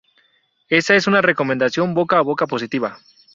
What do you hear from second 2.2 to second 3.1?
boca positiva.